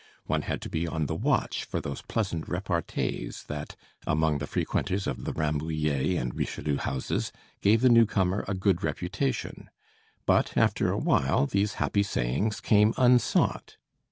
[0.25, 3.75] One had to be on the watch for those pleasant repartees that,
[4.07, 7.31] among the frequenters of the Rambouillet and Richelieu houses,
[7.61, 9.69] gave the new comer a good reputation;
[10.25, 13.77] but after a while these happy sayings came unsought.